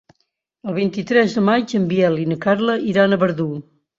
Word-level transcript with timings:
El 0.71 0.75
vint-i-tres 0.77 1.35
de 1.39 1.43
maig 1.51 1.75
en 1.79 1.85
Biel 1.93 2.17
i 2.23 2.25
na 2.31 2.37
Carla 2.47 2.79
iran 2.95 3.13
a 3.19 3.23
Verdú. 3.25 3.49